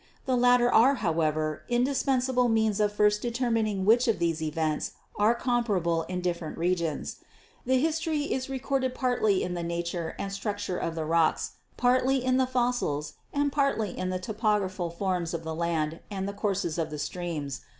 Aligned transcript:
The 0.25 0.35
latter 0.35 0.73
are, 0.73 0.95
however, 0.95 1.61
indispensable 1.69 2.49
means 2.49 2.79
of 2.79 2.91
first 2.91 3.21
determining 3.21 3.85
which 3.85 4.07
of 4.07 4.17
these 4.17 4.41
events 4.41 4.93
are 5.15 5.35
comparable 5.35 6.05
in 6.09 6.21
different 6.21 6.57
regions. 6.57 7.17
The 7.67 7.77
history 7.77 8.21
is 8.21 8.49
recorded 8.49 8.95
partly 8.95 9.43
in 9.43 9.53
the 9.53 9.61
nature 9.61 10.15
and 10.17 10.31
structure 10.33 10.79
of 10.79 10.95
the 10.95 11.05
rocks, 11.05 11.51
partly 11.77 12.25
in 12.25 12.37
the 12.37 12.47
fossils 12.47 13.13
and 13.31 13.51
partly 13.51 13.95
in 13.95 14.09
the 14.09 14.17
topo 14.17 14.57
graphical 14.57 14.89
forms 14.89 15.35
of 15.35 15.43
the 15.43 15.53
land 15.53 15.99
and 16.09 16.27
the 16.27 16.33
courses 16.33 16.79
of 16.79 16.89
the 16.89 16.97
streams. 16.97 17.61